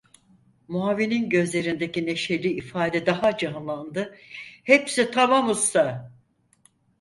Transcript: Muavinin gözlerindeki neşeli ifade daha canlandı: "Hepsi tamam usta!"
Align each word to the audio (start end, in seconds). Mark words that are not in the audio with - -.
Muavinin 0.67 1.29
gözlerindeki 1.29 2.05
neşeli 2.05 2.47
ifade 2.53 3.05
daha 3.05 3.37
canlandı: 3.37 4.15
"Hepsi 4.63 5.11
tamam 5.11 5.49
usta!" 5.49 6.11